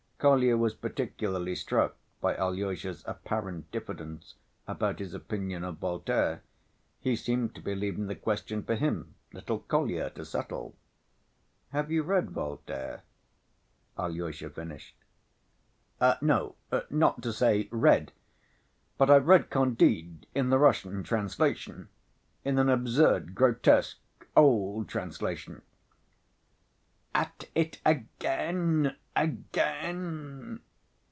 Kolya 0.23 0.55
was 0.55 0.75
particularly 0.75 1.55
struck 1.55 1.95
by 2.21 2.35
Alyosha's 2.35 3.03
apparent 3.07 3.71
diffidence 3.71 4.35
about 4.67 4.99
his 4.99 5.15
opinion 5.15 5.63
of 5.63 5.77
Voltaire. 5.77 6.43
He 6.99 7.15
seemed 7.15 7.55
to 7.55 7.61
be 7.63 7.73
leaving 7.73 8.05
the 8.05 8.13
question 8.13 8.61
for 8.61 8.75
him, 8.75 9.15
little 9.33 9.61
Kolya, 9.61 10.11
to 10.11 10.23
settle. 10.23 10.75
"Have 11.71 11.89
you 11.89 12.03
read 12.03 12.29
Voltaire?" 12.29 13.01
Alyosha 13.97 14.51
finished. 14.51 14.95
"No, 16.21 16.53
not 16.91 17.23
to 17.23 17.33
say 17.33 17.67
read.... 17.71 18.11
But 18.99 19.09
I've 19.09 19.25
read 19.25 19.49
Candide 19.49 20.27
in 20.35 20.51
the 20.51 20.59
Russian 20.59 21.01
translation... 21.01 21.89
in 22.45 22.59
an 22.59 22.69
absurd, 22.69 23.33
grotesque, 23.33 23.97
old 24.35 24.87
translation... 24.87 25.63
(At 27.13 27.49
it 27.55 27.81
again! 27.83 28.95
again!)" 29.13 30.61